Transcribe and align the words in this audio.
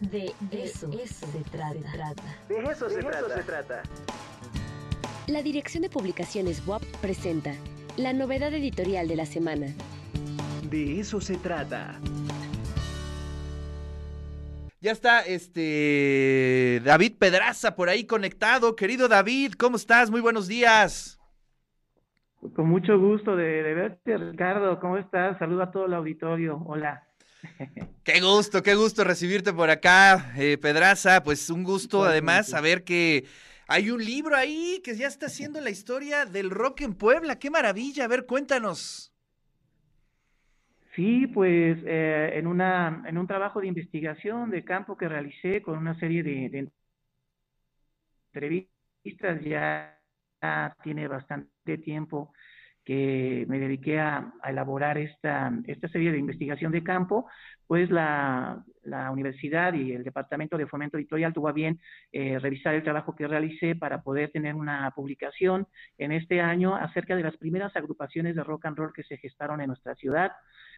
De, 0.00 0.34
eso, 0.52 0.92
se, 0.92 1.40
trata. 1.50 2.14
De 2.48 2.58
eso, 2.70 2.90
se, 2.90 3.02
trata. 3.02 3.82
La 5.26 5.42
Dirección 5.42 5.82
de 5.82 5.88
Publicaciones 5.88 6.66
WAP 6.66 6.82
presenta 7.00 7.54
la 7.96 8.12
novedad 8.12 8.52
editorial 8.52 9.08
de 9.08 9.16
la 9.16 9.24
semana. 9.24 9.68
De 10.68 11.00
eso 11.00 11.20
se 11.20 11.36
trata. 11.36 11.98
Ya 14.80 14.92
está 14.92 15.20
este 15.20 16.82
David 16.84 17.14
Pedraza 17.18 17.74
por 17.74 17.88
ahí 17.88 18.04
conectado. 18.04 18.76
Querido 18.76 19.08
David, 19.08 19.54
¿cómo 19.58 19.76
estás? 19.76 20.10
Muy 20.10 20.20
buenos 20.20 20.46
días. 20.46 21.18
Con 22.54 22.68
mucho 22.68 22.98
gusto 22.98 23.34
de, 23.34 23.62
de 23.62 23.74
verte, 23.74 24.18
Ricardo. 24.18 24.78
¿Cómo 24.78 24.98
estás? 24.98 25.38
Saludo 25.38 25.62
a 25.62 25.70
todo 25.70 25.86
el 25.86 25.94
auditorio. 25.94 26.62
Hola. 26.66 27.05
Qué 28.04 28.20
gusto, 28.20 28.62
qué 28.62 28.74
gusto 28.74 29.04
recibirte 29.04 29.52
por 29.52 29.70
acá, 29.70 30.32
eh, 30.36 30.58
Pedraza. 30.58 31.22
Pues 31.22 31.50
un 31.50 31.64
gusto 31.64 32.04
además 32.04 32.48
saber 32.48 32.84
que 32.84 33.24
hay 33.68 33.90
un 33.90 34.04
libro 34.04 34.36
ahí 34.36 34.80
que 34.84 34.96
ya 34.96 35.08
está 35.08 35.26
haciendo 35.26 35.60
la 35.60 35.70
historia 35.70 36.24
del 36.24 36.50
rock 36.50 36.82
en 36.82 36.94
Puebla. 36.94 37.38
Qué 37.38 37.50
maravilla. 37.50 38.04
A 38.04 38.08
ver, 38.08 38.26
cuéntanos. 38.26 39.12
Sí, 40.94 41.26
pues 41.26 41.78
eh, 41.84 42.30
en, 42.34 42.46
una, 42.46 43.02
en 43.06 43.18
un 43.18 43.26
trabajo 43.26 43.60
de 43.60 43.66
investigación 43.66 44.50
de 44.50 44.64
campo 44.64 44.96
que 44.96 45.08
realicé 45.08 45.60
con 45.60 45.76
una 45.76 45.98
serie 45.98 46.22
de, 46.22 46.70
entrevistas, 48.32 49.42
ya 49.42 50.00
tiene 50.82 51.06
bastante 51.06 51.78
tiempo 51.78 52.32
que 52.86 53.44
me 53.48 53.58
dediqué 53.58 53.98
a, 53.98 54.32
elaborar 54.44 54.96
esta, 54.96 55.52
esta 55.66 55.88
serie 55.88 56.12
de 56.12 56.18
investigación 56.18 56.70
de 56.70 56.84
campo, 56.84 57.26
pues 57.66 57.90
la, 57.90 58.64
la 58.84 59.10
universidad 59.10 59.74
y 59.74 59.92
el 59.92 60.04
Departamento 60.04 60.56
de 60.56 60.68
Fomento 60.68 60.96
Editorial 60.96 61.34
tuvo 61.34 61.48
a 61.48 61.52
bien 61.52 61.80
eh, 62.12 62.38
revisar 62.38 62.76
el 62.76 62.84
trabajo 62.84 63.16
que 63.16 63.26
realicé 63.26 63.74
para 63.74 64.02
poder 64.02 64.30
tener 64.30 64.54
una 64.54 64.88
publicación 64.92 65.66
en 65.98 66.12
este 66.12 66.40
año 66.40 66.76
acerca 66.76 67.16
de 67.16 67.24
las 67.24 67.36
primeras 67.36 67.74
agrupaciones 67.74 68.36
de 68.36 68.44
rock 68.44 68.66
and 68.66 68.78
roll 68.78 68.92
que 68.92 69.02
se 69.02 69.18
gestaron 69.18 69.60
en 69.60 69.66
nuestra 69.66 69.96
ciudad. 69.96 70.30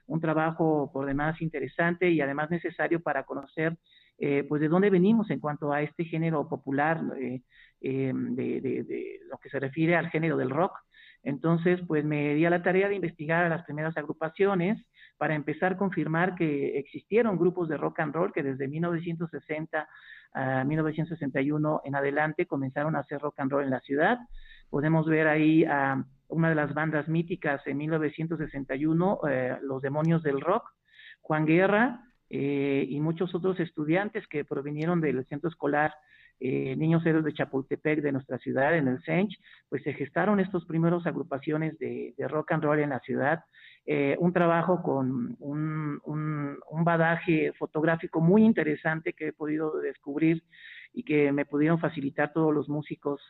Un 0.07 0.23
trabajo 0.23 0.91
por 0.91 1.05
demás 1.05 1.43
interesante 1.43 2.11
y 2.11 2.23
además 2.23 2.51
necesario 2.51 3.01
para 3.01 3.25
conocer 3.25 3.77
eh, 4.17 4.45
pues 4.49 4.63
de 4.63 4.69
dónde 4.69 4.89
venimos 4.89 5.31
en 5.31 5.41
cuanto 5.41 5.75
a 5.75 5.83
este 5.83 6.05
género 6.05 6.49
popular, 6.49 7.03
eh, 7.21 7.43
de, 7.81 8.61
de, 8.61 8.83
de, 8.83 9.21
lo 9.31 9.37
que 9.37 9.51
se 9.51 9.61
refiere 9.61 9.95
al 9.95 10.09
género 10.09 10.39
del 10.39 10.51
rock. 10.51 10.73
Entonces, 11.23 11.81
pues 11.87 12.05
me 12.05 12.35
di 12.35 12.45
a 12.45 12.51
la 12.51 12.63
tarea 12.63 12.89
de 12.89 12.95
investigar 12.95 13.45
a 13.45 13.49
las 13.49 13.65
primeras 13.65 13.97
agrupaciones 13.97 14.83
para 15.17 15.35
empezar 15.35 15.73
a 15.73 15.77
confirmar 15.77 16.37
que 16.37 16.79
existieron 16.79 17.37
grupos 17.37 17.69
de 17.69 17.77
rock 17.77 18.01
and 18.01 18.15
roll 18.15 18.33
que 18.33 18.43
desde 18.43 18.69
1960 18.69 19.89
a 20.33 20.65
1961 20.65 21.81
en 21.85 21.95
adelante 21.97 22.47
comenzaron 22.47 22.95
a 22.97 23.01
hacer 23.01 23.21
rock 23.21 23.41
and 23.41 23.51
roll 23.51 23.65
en 23.65 23.71
la 23.71 23.81
ciudad. 23.81 24.19
Podemos 24.71 25.07
ver 25.07 25.27
ahí 25.27 25.65
a 25.65 26.05
una 26.29 26.51
de 26.51 26.55
las 26.55 26.75
bandas 26.75 27.09
míticas 27.09 27.67
en 27.67 27.79
1961, 27.79 29.21
eh, 29.29 29.59
Los 29.63 29.83
Demonios 29.83 30.23
del 30.23 30.41
Rock, 30.41 30.71
Juan 31.23 31.47
Guerra 31.47 32.03
eh, 32.31 32.87
y 32.89 33.01
muchos 33.01 33.35
otros 33.35 33.59
estudiantes 33.61 34.27
que 34.29 34.45
provinieron 34.45 35.01
del 35.01 35.27
centro 35.27 35.49
escolar 35.49 35.95
eh, 36.41 36.77
Niños 36.77 37.05
Héroes 37.05 37.25
de 37.25 37.33
Chapultepec, 37.33 38.01
de 38.01 38.13
nuestra 38.13 38.39
ciudad, 38.39 38.77
en 38.77 38.89
el 38.89 39.03
Sench, 39.03 39.37
pues 39.69 39.83
se 39.83 39.93
gestaron 39.93 40.39
estos 40.39 40.65
primeros 40.67 41.07
agrupaciones 41.07 41.79
de, 41.79 42.15
rock 42.29 42.53
and 42.53 42.63
roll 42.63 42.79
en 42.79 42.91
la 42.91 43.01
ciudad. 43.01 43.45
Eh, 43.85 44.17
un 44.21 44.33
trabajo 44.33 44.83
con 44.83 45.37
un, 45.41 46.01
un, 46.05 46.85
badaje 46.85 47.53
fotográfico 47.59 48.21
muy 48.21 48.45
interesante 48.45 49.15
que 49.15 49.29
he 49.29 49.33
podido 49.33 49.79
descubrir 49.81 50.45
y 50.93 51.05
que 51.05 51.33
me 51.33 51.45
pudieron 51.45 51.81
facilitar 51.81 52.33
todos 52.33 52.55
los 52.55 52.69
músicos 52.69 53.21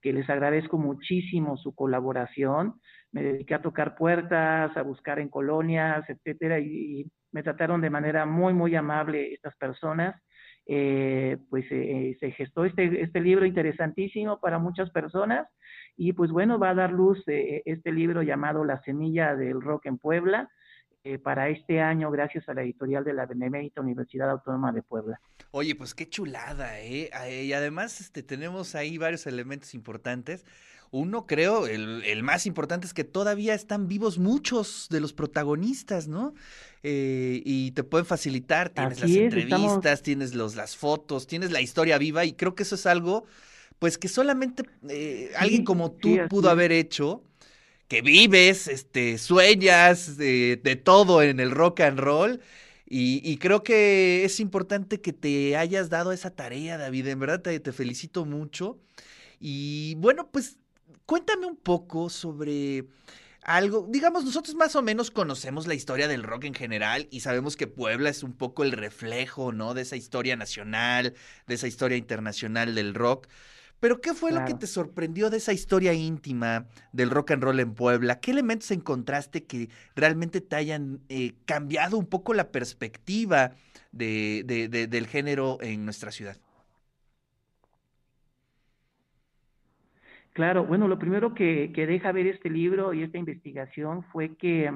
que 0.00 0.12
les 0.12 0.28
agradezco 0.28 0.76
muchísimo 0.76 1.56
su 1.56 1.74
colaboración. 1.74 2.80
Me 3.12 3.22
dediqué 3.22 3.54
a 3.54 3.62
tocar 3.62 3.96
puertas, 3.96 4.76
a 4.76 4.82
buscar 4.82 5.18
en 5.20 5.28
colonias, 5.28 6.04
etcétera, 6.08 6.58
y 6.60 7.10
me 7.32 7.42
trataron 7.42 7.80
de 7.80 7.90
manera 7.90 8.26
muy, 8.26 8.52
muy 8.52 8.74
amable 8.76 9.32
estas 9.32 9.56
personas 9.56 10.20
eh, 10.70 11.38
pues 11.48 11.64
eh, 11.70 12.14
se 12.20 12.30
gestó 12.32 12.66
este, 12.66 13.02
este 13.02 13.20
libro 13.20 13.46
interesantísimo 13.46 14.38
para 14.38 14.58
muchas 14.58 14.90
personas 14.90 15.48
y 15.96 16.12
pues 16.12 16.30
bueno, 16.30 16.58
va 16.58 16.70
a 16.70 16.74
dar 16.74 16.92
luz 16.92 17.26
eh, 17.26 17.62
este 17.64 17.90
libro 17.90 18.20
llamado 18.20 18.66
La 18.66 18.82
Semilla 18.82 19.34
del 19.34 19.62
Rock 19.62 19.86
en 19.86 19.96
Puebla. 19.96 20.50
para 21.22 21.48
este 21.48 21.80
año, 21.80 22.10
gracias 22.10 22.46
a 22.50 22.54
la 22.54 22.62
editorial 22.62 23.02
de 23.02 23.14
la 23.14 23.24
Benemérita 23.24 23.80
Universidad 23.80 24.28
Autónoma 24.28 24.72
de 24.72 24.82
Puebla. 24.82 25.18
Oye, 25.52 25.74
pues 25.74 25.94
qué 25.94 26.06
chulada, 26.06 26.80
¿eh? 26.80 27.08
Y 27.46 27.52
además 27.54 28.02
este, 28.02 28.22
tenemos 28.22 28.74
ahí 28.74 28.98
varios 28.98 29.26
elementos 29.26 29.72
importantes. 29.72 30.44
Uno, 30.90 31.26
creo, 31.26 31.66
el, 31.66 32.22
más 32.22 32.46
importante 32.46 32.86
es 32.86 32.94
que 32.94 33.04
todavía 33.04 33.54
están 33.54 33.88
vivos 33.88 34.18
muchos 34.18 34.86
de 34.90 35.00
los 35.00 35.12
protagonistas, 35.12 36.08
¿no? 36.08 36.34
Eh, 36.82 37.42
y 37.44 37.72
te 37.72 37.84
pueden 37.84 38.06
facilitar, 38.06 38.70
tienes 38.70 39.00
las 39.00 39.10
entrevistas, 39.10 40.02
tienes 40.02 40.34
los, 40.34 40.54
las 40.56 40.76
fotos, 40.76 41.26
tienes 41.26 41.50
la 41.50 41.60
historia 41.60 41.98
viva 41.98 42.24
y 42.24 42.32
creo 42.32 42.54
que 42.54 42.62
eso 42.62 42.76
es 42.76 42.86
algo, 42.86 43.26
pues 43.78 43.98
que 43.98 44.08
solamente 44.08 44.62
eh, 44.88 45.32
alguien 45.36 45.64
como 45.64 45.90
tú 45.90 46.16
pudo 46.30 46.48
haber 46.48 46.72
hecho, 46.72 47.22
que 47.88 48.02
vives, 48.02 48.68
este, 48.68 49.18
sueñas 49.18 50.16
de, 50.16 50.60
de 50.62 50.76
todo 50.76 51.22
en 51.22 51.40
el 51.40 51.50
rock 51.50 51.80
and 51.80 51.98
roll. 51.98 52.40
Y, 52.90 53.20
y, 53.22 53.36
creo 53.36 53.62
que 53.62 54.24
es 54.24 54.40
importante 54.40 55.02
que 55.02 55.12
te 55.12 55.56
hayas 55.56 55.90
dado 55.90 56.12
esa 56.12 56.30
tarea, 56.30 56.78
David. 56.78 57.08
En 57.08 57.20
verdad 57.20 57.42
te, 57.42 57.60
te 57.60 57.72
felicito 57.72 58.24
mucho. 58.24 58.78
Y 59.40 59.94
bueno, 59.96 60.30
pues 60.30 60.56
Cuéntame 61.08 61.46
un 61.46 61.56
poco 61.56 62.10
sobre 62.10 62.84
algo, 63.40 63.86
digamos, 63.88 64.26
nosotros 64.26 64.54
más 64.54 64.76
o 64.76 64.82
menos 64.82 65.10
conocemos 65.10 65.66
la 65.66 65.72
historia 65.72 66.06
del 66.06 66.22
rock 66.22 66.44
en 66.44 66.52
general 66.52 67.08
y 67.10 67.20
sabemos 67.20 67.56
que 67.56 67.66
Puebla 67.66 68.10
es 68.10 68.22
un 68.22 68.34
poco 68.34 68.62
el 68.62 68.72
reflejo, 68.72 69.50
¿no? 69.50 69.72
De 69.72 69.80
esa 69.80 69.96
historia 69.96 70.36
nacional, 70.36 71.14
de 71.46 71.54
esa 71.54 71.66
historia 71.66 71.96
internacional 71.96 72.74
del 72.74 72.92
rock. 72.92 73.26
Pero 73.80 74.02
¿qué 74.02 74.12
fue 74.12 74.32
lo 74.32 74.44
que 74.44 74.52
te 74.52 74.66
sorprendió 74.66 75.30
de 75.30 75.38
esa 75.38 75.54
historia 75.54 75.94
íntima 75.94 76.66
del 76.92 77.08
rock 77.08 77.30
and 77.30 77.42
roll 77.42 77.58
en 77.60 77.72
Puebla? 77.72 78.20
¿Qué 78.20 78.32
elementos 78.32 78.70
encontraste 78.70 79.44
que 79.44 79.70
realmente 79.96 80.42
te 80.42 80.56
hayan 80.56 81.00
eh, 81.08 81.36
cambiado 81.46 81.96
un 81.96 82.06
poco 82.06 82.34
la 82.34 82.52
perspectiva 82.52 83.52
de, 83.92 84.44
del 84.68 85.06
género 85.06 85.56
en 85.62 85.86
nuestra 85.86 86.12
ciudad? 86.12 86.36
Claro, 90.38 90.64
bueno, 90.64 90.86
lo 90.86 91.00
primero 91.00 91.34
que, 91.34 91.68
deja 91.74 92.12
ver 92.12 92.28
este 92.28 92.48
libro 92.48 92.94
y 92.94 93.02
esta 93.02 93.18
investigación 93.18 94.04
fue 94.12 94.36
que, 94.36 94.72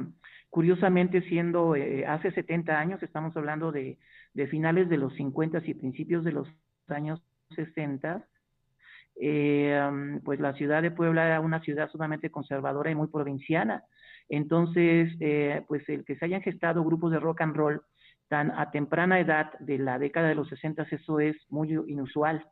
curiosamente, 0.50 1.22
siendo 1.28 1.76
eh, 1.76 2.04
hace 2.04 2.32
70 2.32 2.76
años, 2.80 3.00
estamos 3.00 3.36
hablando 3.36 3.70
de, 3.70 3.96
finales 4.50 4.88
de 4.88 4.96
los 4.96 5.14
50 5.14 5.62
y 5.64 5.74
principios 5.74 6.24
de 6.24 6.32
los 6.32 6.48
años 6.88 7.22
60, 7.54 8.26
eh, 9.20 9.80
pues 10.24 10.40
la 10.40 10.52
ciudad 10.54 10.82
de 10.82 10.90
Puebla 10.90 11.26
era 11.26 11.38
una 11.38 11.60
ciudad 11.60 11.88
sumamente 11.92 12.28
conservadora 12.28 12.90
y 12.90 12.96
muy 12.96 13.06
provinciana. 13.06 13.84
Entonces, 14.28 15.14
eh, 15.20 15.64
pues 15.68 15.88
el 15.88 16.04
que 16.04 16.16
se 16.16 16.24
hayan 16.24 16.42
gestado 16.42 16.82
grupos 16.82 17.12
de 17.12 17.20
rock 17.20 17.42
and 17.42 17.54
roll 17.54 17.82
tan 18.26 18.50
a 18.50 18.72
temprana 18.72 19.20
edad 19.20 19.56
de 19.60 19.78
la 19.78 20.00
década 20.00 20.26
de 20.26 20.34
los 20.34 20.48
60, 20.48 20.88
eso 20.90 21.20
es 21.20 21.36
muy 21.50 21.68
inusual 21.86 22.44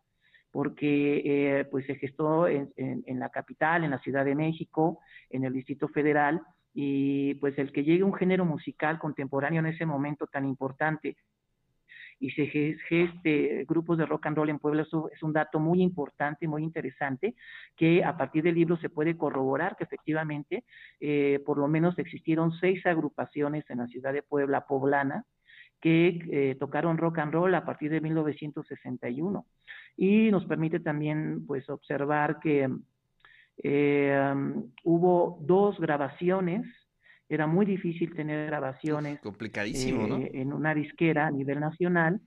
porque 0.50 1.22
eh, 1.24 1.64
pues 1.70 1.86
se 1.86 1.94
gestó 1.94 2.48
en, 2.48 2.72
la 3.06 3.28
capital, 3.28 3.84
en 3.84 3.90
la 3.90 4.00
Ciudad 4.00 4.24
de 4.24 4.34
México, 4.34 5.00
en 5.28 5.44
el 5.44 5.52
Distrito 5.52 5.88
Federal, 5.88 6.42
y 6.74 7.34
pues 7.34 7.58
el 7.58 7.72
que 7.72 7.84
llegue 7.84 8.04
un 8.04 8.14
género 8.14 8.44
musical 8.44 8.98
contemporáneo 8.98 9.60
en 9.60 9.66
ese 9.66 9.86
momento 9.86 10.26
tan 10.26 10.46
importante 10.46 11.16
y 12.20 12.30
se 12.32 12.46
geste 12.46 13.64
grupos 13.66 13.96
de 13.96 14.04
rock 14.04 14.26
and 14.26 14.36
roll 14.36 14.50
en 14.50 14.58
Puebla, 14.58 14.82
es 14.82 15.22
un 15.22 15.32
dato 15.32 15.58
muy 15.58 15.82
importante, 15.82 16.46
muy 16.46 16.62
interesante, 16.62 17.34
que 17.74 18.04
a 18.04 18.16
partir 18.16 18.42
del 18.42 18.56
libro 18.56 18.76
se 18.76 18.90
puede 18.90 19.16
corroborar 19.16 19.74
que 19.76 19.84
efectivamente 19.84 20.64
eh, 21.00 21.42
por 21.46 21.56
lo 21.56 21.66
menos 21.66 21.98
existieron 21.98 22.52
seis 22.60 22.84
agrupaciones 22.84 23.64
en 23.70 23.78
la 23.78 23.86
ciudad 23.86 24.12
de 24.12 24.22
Puebla 24.22 24.66
poblana, 24.66 25.24
que 25.80 26.20
eh, 26.30 26.56
tocaron 26.60 26.98
rock 26.98 27.20
and 27.20 27.32
roll 27.32 27.54
a 27.54 27.64
partir 27.64 27.90
de 27.90 28.02
1961 28.02 29.46
y 30.00 30.30
nos 30.30 30.46
permite 30.46 30.80
también 30.80 31.44
pues 31.46 31.68
observar 31.68 32.40
que 32.40 32.70
eh, 33.62 34.34
hubo 34.82 35.38
dos 35.42 35.78
grabaciones. 35.78 36.66
Era 37.28 37.46
muy 37.46 37.66
difícil 37.66 38.14
tener 38.14 38.46
grabaciones 38.46 39.20
complicadísimo 39.20 40.16
eh, 40.16 40.30
en 40.34 40.54
una 40.54 40.74
disquera 40.74 41.26
a 41.26 41.30
nivel 41.30 41.60
nacional. 41.60 42.18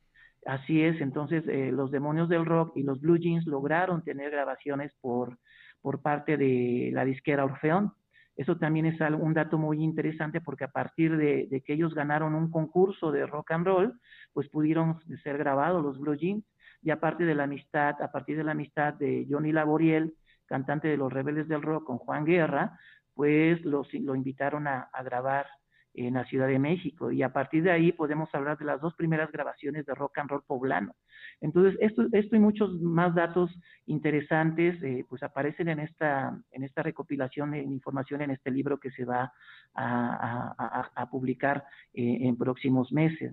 Así 0.45 0.83
es 0.83 1.01
entonces 1.01 1.43
los 1.73 1.89
demonios 1.89 2.29
del 2.29 2.45
rock 2.45 2.77
y 2.77 2.83
los 2.83 3.01
blue 3.01 3.17
jeans 3.17 3.47
lograron 3.47 4.03
tener 4.03 4.29
grabaciones 4.29 4.93
por 5.01 5.39
por 5.81 6.01
parte 6.01 6.37
de 6.37 6.91
la 6.93 7.05
disquera 7.05 7.43
Orfeón. 7.43 7.91
Eso 8.35 8.57
también 8.57 8.85
es 8.85 8.99
un 9.01 9.33
dato 9.33 9.57
muy 9.57 9.83
interesante 9.83 10.41
porque 10.41 10.63
a 10.63 10.71
partir 10.71 11.17
de, 11.17 11.61
que 11.65 11.73
ellos 11.73 11.93
ganaron 11.93 12.35
un 12.35 12.49
concurso 12.49 13.11
de 13.11 13.27
rock 13.27 13.51
and 13.51 13.65
roll, 13.65 13.99
pues 14.31 14.47
pudieron 14.49 14.99
ser 15.23 15.37
grabados 15.37 15.83
los 15.83 15.99
Blue 15.99 16.15
Jeans 16.15 16.43
y 16.83 16.91
aparte 16.91 17.23
de 17.23 17.35
la 17.35 17.43
amistad, 17.43 18.01
a 18.01 18.11
partir 18.11 18.37
de 18.37 18.43
la 18.43 18.51
amistad 18.51 18.93
de 18.93 19.25
Johnny 19.29 19.51
Laboriel, 19.51 20.13
cantante 20.45 20.87
de 20.87 20.97
los 20.97 21.11
Rebeldes 21.11 21.47
del 21.47 21.61
Rock 21.61 21.85
con 21.85 21.97
Juan 21.97 22.25
Guerra, 22.25 22.77
pues 23.13 23.63
los, 23.63 23.93
lo 23.93 24.15
invitaron 24.15 24.67
a, 24.67 24.89
grabar 25.03 25.47
en 25.93 26.15
la 26.15 26.25
Ciudad 26.25 26.47
de 26.47 26.59
México 26.59 27.11
y 27.11 27.21
a 27.21 27.31
partir 27.31 27.63
de 27.63 27.71
ahí 27.71 27.91
podemos 27.91 28.33
hablar 28.33 28.57
de 28.57 28.65
las 28.65 28.81
dos 28.81 28.95
primeras 28.95 29.31
grabaciones 29.31 29.85
de 29.85 29.93
rock 29.93 30.17
and 30.17 30.29
roll 30.29 30.43
poblano. 30.43 30.95
Entonces, 31.39 31.77
esto, 31.81 32.03
esto 32.11 32.35
y 32.35 32.39
muchos 32.39 32.73
más 32.81 33.13
datos 33.13 33.51
interesantes 33.85 34.81
eh, 34.81 35.05
pues 35.07 35.21
aparecen 35.23 35.69
en 35.69 35.79
esta, 35.79 36.37
en 36.51 36.63
esta 36.63 36.81
recopilación 36.81 37.51
de 37.51 37.61
información 37.61 38.21
en 38.21 38.31
este 38.31 38.51
libro 38.51 38.79
que 38.79 38.91
se 38.91 39.05
va 39.05 39.31
a, 39.75 41.07
publicar 41.11 41.63
eh, 41.93 42.19
en 42.21 42.37
próximos 42.37 42.91
meses, 42.91 43.31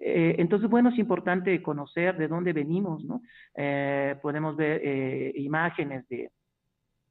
eh, 0.00 0.36
entonces, 0.38 0.70
bueno, 0.70 0.90
es 0.90 0.98
importante 0.98 1.60
conocer 1.60 2.16
de 2.16 2.28
dónde 2.28 2.52
venimos, 2.52 3.04
¿no? 3.04 3.22
podemos 4.22 4.56
ver 4.56 5.36
imágenes 5.36 6.08
de, 6.08 6.30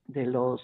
de 0.05 0.25
los 0.25 0.61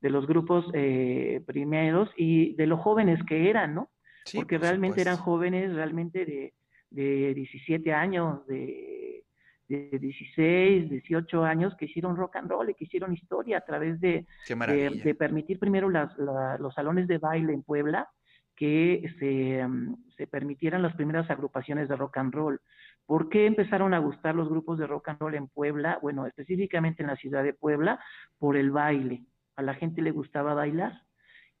de 0.00 0.10
los 0.10 0.26
grupos 0.26 0.66
eh, 0.72 1.42
primeros 1.46 2.10
y 2.16 2.54
de 2.54 2.66
los 2.66 2.80
jóvenes 2.80 3.20
que 3.28 3.50
eran, 3.50 3.74
¿no? 3.74 3.90
Porque 4.34 4.58
realmente 4.58 5.00
eran 5.00 5.16
jóvenes 5.16 5.74
realmente 5.74 6.24
de, 6.24 6.54
de 6.90 7.34
17 7.34 7.92
años, 7.92 8.46
de, 8.46 9.24
de 9.68 9.98
16, 9.98 10.90
18 10.90 11.44
años 11.44 11.74
que 11.76 11.86
hicieron 11.86 12.16
rock 12.16 12.36
and 12.36 12.50
roll 12.50 12.70
y 12.70 12.74
que 12.74 12.84
hicieron 12.84 13.14
historia 13.14 13.58
a 13.58 13.64
través 13.64 14.00
de, 14.00 14.26
de, 14.48 15.14
permitir 15.18 15.58
primero 15.58 15.88
las, 15.88 16.16
los 16.18 16.74
salones 16.74 17.08
de 17.08 17.18
baile 17.18 17.52
en 17.52 17.62
Puebla, 17.62 18.08
que 18.56 19.10
se, 19.18 19.66
mm, 19.66 19.96
se, 20.16 20.26
permitieran 20.26 20.82
las 20.82 20.94
primeras 20.94 21.30
agrupaciones 21.30 21.88
de 21.88 21.96
rock 21.96 22.18
and 22.18 22.34
roll. 22.34 22.60
¿Por 23.06 23.28
qué 23.28 23.46
empezaron 23.46 23.94
a 23.94 23.98
gustar 23.98 24.34
los 24.34 24.48
grupos 24.48 24.78
de 24.78 24.86
rock 24.86 25.08
and 25.08 25.20
roll 25.20 25.34
en 25.34 25.48
Puebla? 25.48 25.98
Bueno, 26.02 26.26
específicamente 26.26 27.02
en 27.02 27.08
la 27.08 27.16
ciudad 27.16 27.42
de 27.42 27.54
Puebla, 27.54 27.98
por 28.38 28.56
el 28.56 28.70
baile 28.70 29.24
a 29.60 29.62
la 29.62 29.74
gente 29.74 30.02
le 30.02 30.10
gustaba 30.10 30.54
bailar. 30.54 31.02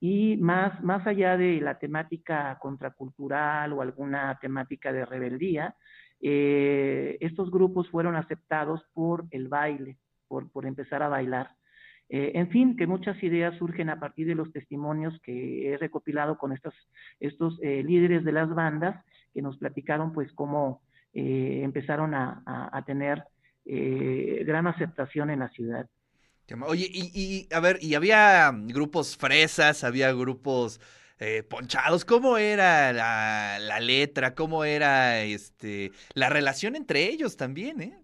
Y 0.00 0.38
más, 0.38 0.82
más 0.82 1.06
allá 1.06 1.36
de 1.36 1.60
la 1.60 1.78
temática 1.78 2.58
contracultural 2.58 3.72
o 3.74 3.82
alguna 3.82 4.38
temática 4.40 4.92
de 4.92 5.04
rebeldía, 5.04 5.76
eh, 6.22 7.18
estos 7.20 7.50
grupos 7.50 7.88
fueron 7.90 8.16
aceptados 8.16 8.82
por 8.94 9.26
el 9.30 9.48
baile, 9.48 9.98
por, 10.26 10.50
por 10.50 10.64
empezar 10.64 11.02
a 11.02 11.08
bailar. 11.08 11.50
Eh, 12.08 12.32
en 12.34 12.48
fin, 12.48 12.76
que 12.76 12.86
muchas 12.86 13.22
ideas 13.22 13.56
surgen 13.58 13.90
a 13.90 14.00
partir 14.00 14.26
de 14.26 14.34
los 14.34 14.50
testimonios 14.50 15.20
que 15.22 15.70
he 15.70 15.76
recopilado 15.76 16.38
con 16.38 16.52
estos, 16.52 16.74
estos 17.20 17.58
eh, 17.62 17.82
líderes 17.84 18.24
de 18.24 18.32
las 18.32 18.48
bandas 18.48 19.04
que 19.34 19.42
nos 19.42 19.58
platicaron 19.58 20.12
pues 20.12 20.32
cómo 20.32 20.82
empezaron 21.12 22.14
a, 22.14 22.40
a 22.72 22.84
tener 22.84 23.24
gran 23.64 24.68
aceptación 24.68 25.30
en 25.30 25.40
la 25.40 25.48
ciudad. 25.48 25.88
Oye, 26.66 26.88
y, 26.90 27.48
a 27.52 27.60
ver, 27.60 27.78
y 27.80 27.94
había 27.94 28.50
grupos 28.52 29.16
fresas, 29.16 29.84
había 29.84 30.12
grupos 30.12 30.80
eh, 31.18 31.42
ponchados. 31.42 32.04
¿Cómo 32.04 32.38
era 32.38 32.92
la, 32.92 33.80
letra? 33.80 34.34
¿Cómo 34.34 34.64
era 34.64 35.22
este 35.22 35.92
la 36.14 36.28
relación 36.28 36.76
entre 36.76 37.04
ellos 37.04 37.36
también, 37.36 37.80
eh? 37.80 37.98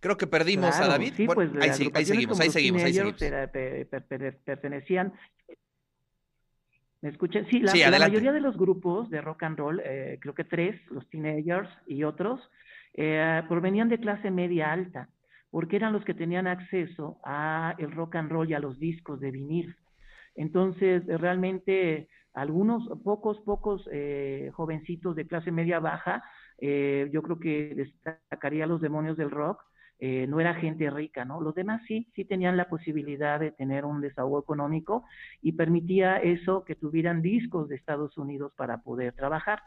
Creo 0.00 0.16
que 0.16 0.26
perdimos 0.26 0.76
a 0.76 0.86
David. 0.86 1.14
Sí, 1.16 1.26
pues, 1.26 1.50
ahí, 1.60 1.72
seguimos, 1.72 2.38
ahí 2.40 2.50
seguimos, 2.50 2.82
ahí 2.82 2.92
seguimos. 2.92 3.20
pertenecían. 4.44 5.12
¿Me 7.06 7.12
escuchan? 7.12 7.46
Sí, 7.48 7.60
la, 7.60 7.72
mayoría 8.00 8.32
de 8.32 8.40
los 8.40 8.56
grupos 8.56 9.08
de 9.10 9.20
rock 9.20 9.44
and 9.44 9.56
roll, 9.56 9.80
eh, 9.84 10.18
creo 10.20 10.34
que 10.34 10.42
tres, 10.42 10.74
los 10.90 11.08
teenagers 11.08 11.70
y 11.86 12.02
otros, 12.02 12.40
eh, 12.94 13.44
provenían 13.48 13.88
de 13.88 14.00
clase 14.00 14.32
media 14.32 14.72
alta, 14.72 15.08
porque 15.52 15.76
eran 15.76 15.92
los 15.92 16.04
que 16.04 16.14
tenían 16.14 16.48
acceso 16.48 17.20
a 17.24 17.76
el 17.78 17.92
rock 17.92 18.16
and 18.16 18.32
roll 18.32 18.50
y 18.50 18.54
a 18.54 18.58
los 18.58 18.80
discos 18.80 19.20
de 19.20 19.30
vinil. 19.30 19.76
Entonces, 20.34 21.08
eh, 21.08 21.16
realmente, 21.16 22.08
algunos, 22.34 22.88
pocos, 23.04 23.38
pocos 23.42 23.88
eh, 23.92 24.50
jovencitos 24.54 25.14
de 25.14 25.28
clase 25.28 25.52
media 25.52 25.78
baja, 25.78 26.24
yo 26.58 27.22
creo 27.22 27.38
que 27.38 27.72
destacaría 27.76 28.66
los 28.66 28.80
demonios 28.80 29.16
del 29.16 29.30
rock, 29.30 29.62
no 29.98 30.40
era 30.40 30.54
gente 30.54 30.90
rica, 30.90 31.24
¿no? 31.24 31.40
Los 31.40 31.54
demás 31.54 31.80
sí, 31.86 32.06
sí 32.14 32.24
tenían 32.24 32.56
la 32.56 32.68
posibilidad 32.68 33.40
de 33.40 33.52
tener 33.52 33.84
un 33.86 34.02
desahogo 34.02 34.38
económico 34.38 35.04
y 35.40 35.52
permitía 35.52 36.18
eso 36.18 36.64
que 36.64 36.74
tuvieran 36.74 37.22
discos 37.22 37.68
de 37.68 37.76
Estados 37.76 38.18
Unidos 38.18 38.52
para 38.56 38.82
poder 38.82 39.14
trabajar. 39.14 39.60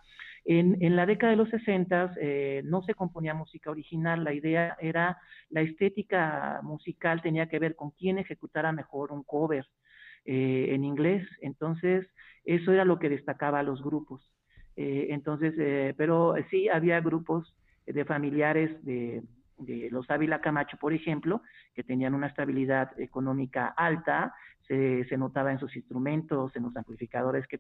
En, 0.46 0.96
la 0.96 1.06
década 1.06 1.32
de 1.32 1.38
los 1.38 1.50
60 1.50 2.16
eh, 2.20 2.62
no 2.66 2.82
se 2.84 2.94
componía 2.94 3.34
música 3.34 3.70
original, 3.72 4.24
la 4.24 4.34
idea 4.34 4.78
era, 4.80 5.18
la 5.50 5.62
estética 5.62 6.62
musical 6.64 7.22
tenía 7.22 7.48
que 7.48 7.60
ver 7.60 7.76
con 7.76 7.92
quién 7.92 8.18
ejecutara 8.18 8.72
mejor 8.72 9.12
un 9.12 9.24
cover 9.24 9.68
eh, 10.26 10.70
en 10.72 10.86
inglés, 10.86 11.28
entonces 11.42 12.08
eso 12.46 12.72
era 12.72 12.86
lo 12.86 13.00
que 13.00 13.10
destacaba 13.10 13.60
a 13.60 13.64
los 13.64 13.84
grupos. 13.84 14.32
Eh, 14.76 15.08
entonces, 15.10 15.54
pero 15.98 16.36
sí 16.50 16.70
había 16.70 17.02
grupos 17.02 17.54
de 17.86 18.06
familiares 18.06 18.84
de, 18.86 19.24
de 19.60 19.90
los 19.92 20.10
Ávila 20.10 20.42
Camacho, 20.42 20.78
por 20.78 20.94
ejemplo, 20.94 21.42
que 21.74 21.84
tenían 21.84 22.14
una 22.14 22.28
estabilidad 22.28 23.00
económica 23.00 23.68
alta, 23.68 24.34
se, 24.68 25.18
notaba 25.18 25.52
en 25.52 25.60
sus 25.60 25.76
instrumentos, 25.76 26.56
en 26.56 26.64
los 26.64 26.78
amplificadores 26.78 27.48
que 27.48 27.60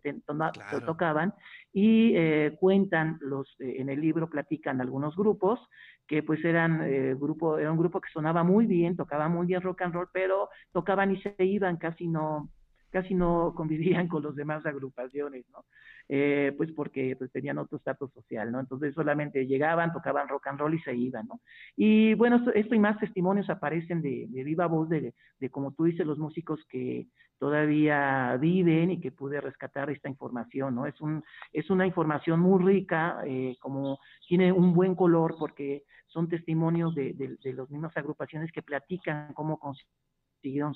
tocaban, 0.85 1.33
y 1.73 2.13
eh, 2.15 2.55
cuentan, 2.59 3.17
los, 3.21 3.49
eh, 3.59 3.77
en 3.79 3.89
el 3.89 3.99
libro 3.99 4.29
platican 4.29 4.79
algunos 4.79 5.15
grupos, 5.15 5.59
que 6.07 6.21
pues 6.21 6.43
eran, 6.45 6.83
eh, 6.83 7.15
grupo, 7.15 7.57
era 7.57 7.71
un 7.71 7.79
grupo 7.79 7.99
que 7.99 8.11
sonaba 8.11 8.43
muy 8.43 8.67
bien, 8.67 8.95
tocaba 8.95 9.27
muy 9.27 9.47
bien 9.47 9.61
rock 9.61 9.81
and 9.81 9.93
roll, 9.93 10.09
pero 10.13 10.49
tocaban 10.71 11.11
y 11.11 11.21
se 11.21 11.35
iban, 11.43 11.77
casi 11.77 12.07
no, 12.07 12.49
casi 12.89 13.13
no 13.13 13.53
convivían 13.55 14.07
con 14.07 14.23
los 14.23 14.35
demás 14.35 14.65
agrupaciones, 14.65 15.45
¿no? 15.51 15.65
Eh, 16.07 16.53
pues 16.57 16.71
porque 16.71 17.15
pues, 17.15 17.31
tenían 17.31 17.59
otro 17.59 17.77
estatus 17.77 18.11
social, 18.13 18.51
¿no? 18.51 18.59
Entonces 18.59 18.93
solamente 18.95 19.45
llegaban, 19.45 19.93
tocaban 19.93 20.27
rock 20.27 20.47
and 20.47 20.59
roll 20.59 20.73
y 20.73 20.79
se 20.79 20.95
iban, 20.95 21.27
¿no? 21.27 21.39
Y 21.75 22.15
bueno, 22.15 22.43
esto, 22.55 22.75
y 22.75 22.79
más 22.79 22.99
testimonios 22.99 23.49
aparecen 23.49 24.01
de, 24.01 24.27
viva 24.43 24.65
voz 24.65 24.89
de, 24.89 25.13
de, 25.39 25.49
como 25.49 25.73
tú 25.73 25.83
dices, 25.83 26.07
los 26.07 26.17
músicos 26.17 26.59
que 26.67 27.07
todavía 27.37 28.37
viven 28.37 28.91
y 28.91 28.99
que 28.99 29.11
pude 29.11 29.39
rescatar 29.39 29.89
esta 29.89 30.09
información, 30.09 30.75
¿no? 30.75 30.85
Es, 30.85 30.99
un, 30.99 31.23
es 31.53 31.69
una 31.69 31.87
información 31.87 32.39
muy 32.39 32.63
rica, 32.63 33.21
eh, 33.25 33.55
como 33.61 33.99
tiene 34.27 34.51
un 34.51 34.73
buen 34.73 34.95
color 34.95 35.35
porque 35.39 35.83
son 36.07 36.27
testimonios 36.27 36.93
de, 36.95 37.13
de, 37.13 37.53
las 37.53 37.69
mismas 37.69 37.95
agrupaciones 37.95 38.51
que 38.51 38.63
platican 38.63 39.33
cómo 39.33 39.59
consiguieron 39.59 40.73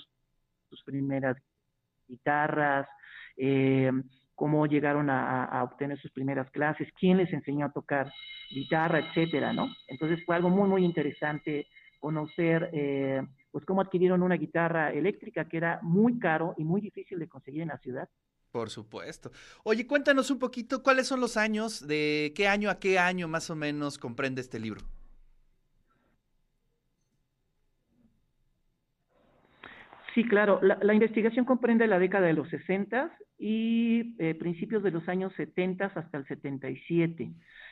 sus 0.70 0.84
primeras 0.84 1.38
guitarras, 2.08 2.88
eh, 3.38 3.92
cómo 4.36 4.66
llegaron 4.66 5.10
a, 5.10 5.64
obtener 5.64 6.00
sus 6.00 6.12
primeras 6.12 6.50
clases, 6.52 6.90
quién 7.00 7.18
les 7.18 7.32
enseñó 7.32 7.66
a 7.68 7.72
tocar 7.72 8.12
guitarra, 8.50 9.00
etcétera, 9.00 9.54
¿no? 9.54 9.68
Entonces 9.88 10.24
fue 10.26 10.36
algo 10.36 10.50
muy, 10.50 10.68
muy 10.68 10.84
interesante 10.84 11.68
conocer, 12.00 12.70
eh, 12.74 13.22
pues, 13.52 13.66
cómo 13.66 13.82
adquirieron 13.82 14.22
una 14.22 14.36
guitarra 14.36 14.92
eléctrica 14.92 15.48
que 15.48 15.58
era 15.58 15.80
muy 15.82 16.20
caro 16.20 16.54
y 16.58 16.64
muy 16.64 16.82
difícil 16.82 17.20
de 17.20 17.30
conseguir 17.30 17.62
en 17.62 17.70
la 17.70 17.78
ciudad. 17.78 18.10
Por 18.52 18.70
supuesto. 18.70 19.32
Oye, 19.64 19.88
cuéntanos 19.88 20.30
un 20.30 20.38
poquito, 20.38 20.84
¿cuáles 20.84 21.08
son 21.08 21.20
los 21.20 21.38
años, 21.38 21.88
de 21.88 22.34
qué 22.36 22.48
año 22.48 22.70
a 22.70 22.80
qué 22.80 23.00
año 23.00 23.28
más 23.28 23.50
o 23.50 23.56
menos 23.56 23.98
comprende 23.98 24.42
este 24.42 24.60
libro? 24.60 24.82
Sí, 30.14 30.26
claro. 30.26 30.60
La, 30.62 30.94
investigación 30.94 31.44
comprende 31.44 31.88
la 31.88 31.98
década 31.98 32.28
de 32.28 32.34
los 32.34 32.48
60 32.50 33.18
y 33.40 34.16
eh, 34.20 34.36
principios 34.36 34.84
de 34.84 34.92
los 34.92 35.10
años 35.10 35.34
70 35.38 35.86
hasta 35.86 36.18
el 36.20 36.28
77, 36.28 37.32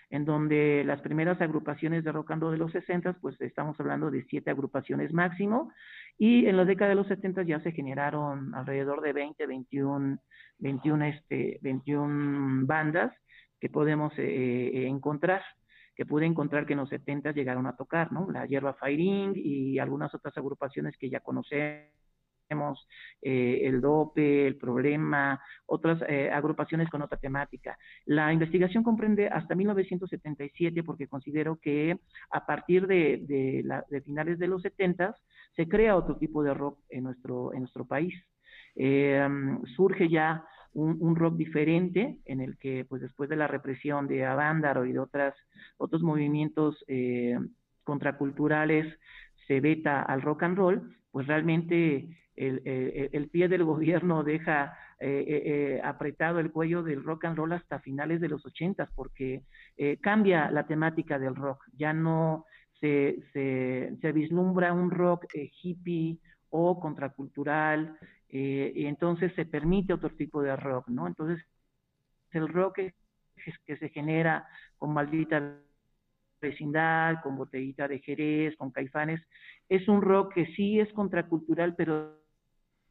en 0.10 0.26
donde 0.26 0.84
las 0.84 1.02
primeras 1.02 1.40
agrupaciones 1.40 2.04
de 2.04 2.12
rock 2.12 2.32
and 2.32 2.42
roll 2.42 2.54
de 2.54 2.58
los 2.58 2.72
60, 2.72 3.14
pues 3.22 3.40
estamos 3.42 3.80
hablando 3.80 4.10
de 4.10 4.26
siete 4.26 4.50
agrupaciones 4.50 5.14
máximo, 5.14 5.72
y 6.18 6.48
en 6.48 6.58
la 6.58 6.66
década 6.66 6.90
de 6.90 6.96
los 6.96 7.08
70 7.08 7.44
ya 7.44 7.60
se 7.62 7.74
generaron 7.74 8.56
alrededor 8.56 9.02
de 9.02 9.14
20, 9.14 9.46
21, 9.46 10.18
21, 10.58 11.06
este, 11.06 11.60
21 11.62 12.66
bandas 12.66 13.14
que 13.60 13.70
podemos 13.70 14.14
eh, 14.18 14.88
encontrar 14.88 15.44
que 15.94 16.06
pude 16.06 16.26
encontrar 16.26 16.66
que 16.66 16.74
en 16.74 16.80
los 16.80 16.90
70 16.90 17.34
llegaron 17.34 17.68
a 17.68 17.76
tocar, 17.76 18.12
¿no? 18.12 18.32
La 18.32 18.46
Hierba 18.48 18.74
Firing 18.74 19.34
y 19.36 19.78
algunas 19.78 20.16
otras 20.16 20.36
agrupaciones 20.38 20.98
que 20.98 21.10
ya 21.10 21.20
conocemos 21.20 21.92
eh, 23.22 23.62
el 23.64 23.82
dope, 23.82 24.48
el 24.48 24.58
problema, 24.58 25.40
otras 25.66 26.02
eh, 26.08 26.30
agrupaciones 26.32 26.90
con 26.90 27.02
otra 27.02 27.18
temática. 27.18 27.78
La 28.06 28.32
investigación 28.34 28.84
comprende 28.84 29.28
hasta 29.28 29.56
1977 29.56 30.84
porque 30.84 31.08
considero 31.08 31.58
que 31.58 31.98
a 32.32 32.46
partir 32.46 32.88
de, 32.88 33.64
finales 34.06 34.40
de 34.40 34.48
los 34.48 34.62
70 34.62 35.16
se 35.56 35.68
crea 35.68 35.96
otro 35.96 36.18
tipo 36.18 36.44
de 36.44 36.54
rock 36.54 36.80
en 36.90 37.04
nuestro, 37.04 37.54
en 37.54 37.60
nuestro 37.60 37.86
país. 37.86 38.14
Eh, 38.76 39.28
surge 39.76 40.10
ya 40.10 40.46
un, 40.74 41.16
rock 41.18 41.36
diferente 41.36 42.20
en 42.26 42.40
el 42.40 42.58
que 42.58 42.86
pues 42.86 43.02
después 43.02 43.30
de 43.30 43.36
la 43.36 43.48
represión 43.48 44.08
de 44.08 44.26
Avándaro 44.26 44.86
y 44.86 44.94
de 44.94 45.00
otras, 45.00 45.36
otros 45.78 46.02
movimientos 46.02 46.86
contraculturales 47.84 48.88
se 49.48 49.60
veta 49.60 50.02
al 50.02 50.22
rock 50.22 50.44
and 50.44 50.58
roll, 50.58 50.96
pues 51.12 51.28
realmente 51.28 52.08
el, 52.48 53.30
pie 53.30 53.48
del 53.48 53.64
gobierno 53.64 54.24
deja 54.24 54.78
eh, 55.00 55.26
eh, 55.28 55.42
eh, 55.46 55.82
apretado 55.84 56.40
el 56.40 56.52
cuello 56.52 56.82
del 56.84 57.04
rock 57.04 57.26
and 57.26 57.38
roll 57.38 57.54
hasta 57.54 57.80
finales 57.80 58.20
de 58.20 58.30
los 58.30 58.46
ochentas, 58.46 58.90
porque 58.96 59.44
cambia 60.02 60.50
la 60.52 60.66
temática 60.66 61.20
del 61.20 61.36
rock, 61.36 61.66
ya 61.74 61.94
no 61.94 62.46
se, 62.80 63.24
se, 63.34 64.12
vislumbra 64.12 64.74
un 64.74 64.92
rock 64.92 65.26
hippie 65.34 66.18
o 66.50 66.80
contracultural, 66.80 67.98
y 68.30 68.86
entonces 68.86 69.34
se 69.36 69.46
permite 69.46 69.94
otro 69.94 70.10
tipo 70.12 70.42
de 70.42 70.56
rock, 70.56 70.88
¿no? 70.88 71.08
Entonces, 71.08 71.44
el 72.32 72.48
rock 72.48 72.80
que 73.66 73.78
se 73.78 73.90
genera 73.90 74.48
con 74.78 74.94
maldita 74.94 75.58
vecindad, 76.42 77.22
con 77.22 77.38
botellita 77.38 77.88
de 77.88 78.00
Jerez, 78.00 78.56
con 78.58 78.72
caifanes, 78.72 79.22
es 79.70 79.88
un 79.88 80.02
rock 80.02 80.34
que 80.34 80.46
sí 80.48 80.80
es 80.80 80.92
contracultural, 80.94 81.76
pero 81.76 82.21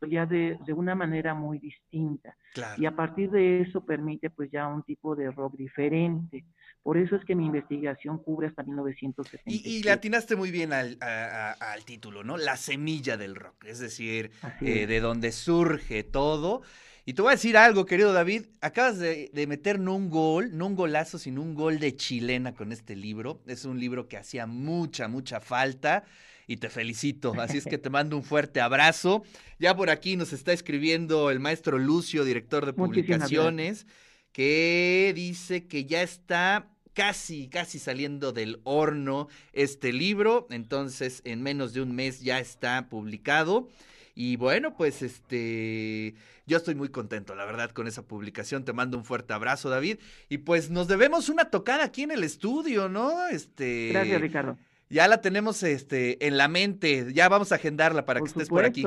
ya 0.08 0.26
de, 0.26 0.58
una 0.74 0.94
manera 0.94 1.34
muy 1.34 1.58
distinta. 1.58 2.36
Y 2.78 2.86
a 2.86 2.94
partir 2.94 3.30
de 3.30 3.62
eso 3.62 3.84
permite 3.84 4.30
pues 4.30 4.50
ya 4.50 4.66
un 4.66 4.82
tipo 4.82 5.14
de 5.16 5.30
rock 5.30 5.56
diferente. 5.56 6.44
Por 6.82 6.96
eso 6.96 7.16
es 7.16 7.24
que 7.24 7.34
mi 7.34 7.46
investigación 7.46 8.18
cubre 8.18 8.48
hasta 8.48 8.62
1970. 8.62 9.42
Y, 9.50 9.78
y 9.78 9.82
le 9.82 9.90
atinaste 9.90 10.34
muy 10.36 10.50
bien 10.50 10.72
al, 10.72 10.96
al, 11.00 11.84
título, 11.84 12.24
¿no? 12.24 12.36
La 12.36 12.56
semilla 12.56 13.16
del 13.16 13.34
rock, 13.34 13.64
es 13.66 13.80
decir, 13.80 14.30
eh, 14.60 14.86
de 14.86 15.00
donde 15.00 15.32
surge 15.32 16.04
todo. 16.04 16.62
Y 17.04 17.14
te 17.14 17.22
voy 17.22 17.30
a 17.30 17.34
decir 17.34 17.56
algo, 17.56 17.86
querido 17.86 18.12
David. 18.12 18.46
Acabas 18.60 18.98
de, 18.98 19.30
meter 19.48 19.78
no 19.78 19.94
un 19.94 20.10
gol, 20.10 20.56
no 20.56 20.66
un 20.66 20.76
golazo, 20.76 21.18
sino 21.18 21.42
un 21.42 21.54
gol 21.54 21.78
de 21.78 21.96
chilena 21.96 22.54
con 22.54 22.72
este 22.72 22.94
libro. 22.94 23.42
Es 23.46 23.64
un 23.64 23.80
libro 23.80 24.08
que 24.08 24.16
hacía 24.16 24.46
mucha, 24.46 25.08
mucha 25.08 25.40
falta 25.40 26.04
y 26.50 26.56
te 26.56 26.68
felicito. 26.68 27.32
Así 27.38 27.58
es 27.58 27.64
que 27.64 27.78
te 27.78 27.90
mando 27.90 28.16
un 28.16 28.24
fuerte 28.24 28.60
abrazo. 28.60 29.22
Ya 29.60 29.76
por 29.76 29.88
aquí 29.88 30.16
nos 30.16 30.32
está 30.32 30.52
escribiendo 30.52 31.30
el 31.30 31.38
maestro 31.38 31.78
Lucio, 31.78 32.24
director 32.24 32.66
de 32.66 32.72
publicaciones, 32.72 33.86
que 34.32 35.12
dice 35.14 35.68
que 35.68 35.84
ya 35.84 36.02
está 36.02 36.68
casi, 36.92 37.48
casi 37.48 37.78
saliendo 37.78 38.32
del 38.32 38.60
horno 38.64 39.28
este 39.52 39.92
libro. 39.92 40.48
Entonces, 40.50 41.22
en 41.24 41.40
menos 41.40 41.72
de 41.72 41.82
un 41.82 41.94
mes 41.94 42.20
ya 42.20 42.40
está 42.40 42.88
publicado. 42.88 43.68
Y 44.16 44.34
bueno, 44.34 44.74
pues 44.76 45.02
este, 45.02 46.16
yo 46.48 46.56
estoy 46.56 46.74
muy 46.74 46.88
contento, 46.88 47.36
la 47.36 47.44
verdad, 47.44 47.70
con 47.70 47.86
esa 47.86 48.02
publicación. 48.02 48.64
Te 48.64 48.72
mando 48.72 48.98
un 48.98 49.04
fuerte 49.04 49.34
abrazo, 49.34 49.70
David. 49.70 49.98
Y 50.28 50.38
pues 50.38 50.68
nos 50.68 50.88
debemos 50.88 51.28
una 51.28 51.44
tocada 51.44 51.84
aquí 51.84 52.02
en 52.02 52.10
el 52.10 52.24
estudio, 52.24 52.88
¿no? 52.88 53.28
Este. 53.28 53.90
Gracias, 53.92 54.20
Ricardo. 54.20 54.58
Ya 54.90 55.06
la 55.06 55.20
tenemos 55.20 55.62
este, 55.62 56.26
en 56.26 56.36
la 56.36 56.48
mente. 56.48 57.12
Ya 57.14 57.28
vamos 57.28 57.52
a 57.52 57.54
agendarla 57.54 58.04
para 58.04 58.20
que 58.20 58.26
estés 58.26 58.48
por 58.48 58.64
aquí. 58.64 58.84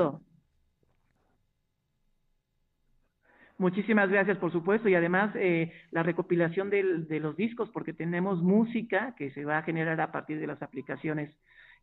Muchísimas 3.56 4.10
gracias, 4.10 4.36
por 4.38 4.52
supuesto, 4.52 4.88
y 4.88 4.94
además 4.94 5.34
eh, 5.36 5.72
la 5.92 6.02
recopilación 6.02 6.70
de 6.70 7.20
los 7.20 7.36
discos, 7.36 7.70
porque 7.70 7.92
tenemos 7.92 8.42
música 8.42 9.14
que 9.16 9.30
se 9.30 9.44
va 9.44 9.58
a 9.58 9.62
generar 9.62 10.00
a 10.00 10.12
partir 10.12 10.40
de 10.40 10.46
las 10.46 10.60
aplicaciones 10.60 11.34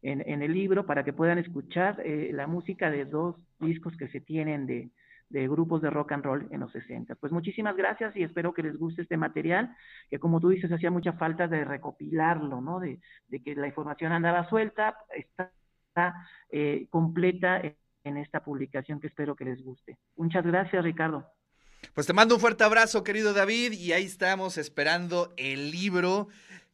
en, 0.04 0.42
el 0.42 0.54
libro 0.54 0.86
para 0.86 1.04
que 1.04 1.14
puedan 1.14 1.38
escuchar 1.38 2.02
eh, 2.04 2.32
la 2.34 2.48
música 2.48 2.90
de 2.90 3.06
dos 3.06 3.36
discos 3.60 3.96
que 3.98 4.08
se 4.10 4.20
tienen 4.20 4.66
de, 4.66 4.90
grupos 5.48 5.82
de 5.82 5.90
rock 5.90 6.12
and 6.12 6.24
roll 6.24 6.48
en 6.52 6.60
los 6.60 6.72
60. 6.72 7.16
Pues 7.16 7.32
muchísimas 7.32 7.76
gracias 7.76 8.16
y 8.16 8.24
espero 8.24 8.54
que 8.54 8.64
les 8.64 8.78
guste 8.78 9.04
este 9.04 9.18
material, 9.18 9.76
que 10.10 10.20
como 10.20 10.40
tú 10.40 10.50
dices, 10.50 10.72
hacía 10.72 10.92
mucha 10.92 11.14
falta 11.14 11.48
de 11.48 11.66
recopilarlo, 11.66 12.62
¿no? 12.62 12.80
De, 12.80 13.00
que 13.44 13.56
la 13.56 13.68
información 13.68 14.12
andaba 14.12 14.48
suelta, 14.50 14.98
está, 15.16 15.52
eh, 16.50 16.88
completa 16.90 17.62
en 18.04 18.18
esta 18.18 18.44
publicación 18.44 19.00
que 19.00 19.08
espero 19.08 19.36
que 19.36 19.46
les 19.46 19.64
guste. 19.64 19.98
Muchas 20.16 20.46
gracias, 20.46 20.84
Ricardo. 20.84 21.26
Pues 21.94 22.08
te 22.08 22.14
mando 22.14 22.36
un 22.36 22.42
fuerte 22.42 22.64
abrazo, 22.64 23.04
querido 23.04 23.34
David, 23.34 23.74
y 23.74 23.92
ahí 23.92 24.06
estamos 24.06 24.58
esperando 24.58 25.34
el 25.38 25.72
libro 25.72 26.28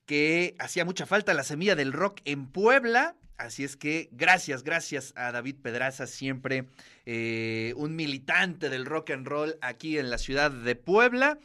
que 0.05 0.55
hacía 0.59 0.85
mucha 0.85 1.05
falta, 1.05 1.33
La 1.33 1.43
Semilla 1.43 1.75
del 1.75 1.93
Rock 1.93 2.21
en 2.25 2.47
Puebla. 2.47 3.15
Así 3.37 3.63
es 3.63 3.77
que 3.77 4.09
gracias, 4.13 4.63
gracias 4.63 5.13
a 5.15 5.31
David 5.31 5.57
Pedraza, 5.61 6.07
siempre 6.07 6.65
eh, 7.05 7.73
un 7.77 7.95
militante 7.95 8.69
del 8.69 8.85
rock 8.85 9.11
and 9.11 9.27
roll 9.27 9.57
aquí 9.61 9.99
en 9.99 10.09
la 10.09 10.17
ciudad 10.17 10.49
de 10.49 10.75
Puebla. 10.75 11.37